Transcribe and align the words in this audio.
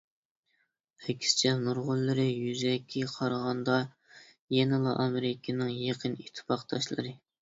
ئەكسىچە، 1.07 1.51
نۇرغۇنلىرى 1.65 2.25
يۈزەكى 2.25 3.03
قارىغاندا 3.11 3.77
يەنىلا 4.57 4.95
ئامېرىكىنىڭ 5.05 5.71
يېقىن 5.83 6.17
ئىتتىپاقداشلىرى. 6.25 7.15